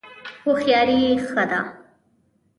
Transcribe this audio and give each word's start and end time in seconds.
هوښیاري 0.43 0.99
ښه 1.27 1.43
ده. 1.49 1.59